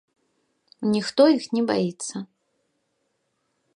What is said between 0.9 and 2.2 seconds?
Ніхто іх не баіцца.